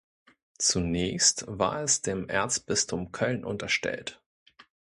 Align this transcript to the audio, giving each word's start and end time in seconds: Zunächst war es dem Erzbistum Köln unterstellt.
Zunächst 0.57 1.43
war 1.47 1.83
es 1.83 2.01
dem 2.01 2.27
Erzbistum 2.27 3.11
Köln 3.11 3.45
unterstellt. 3.45 4.19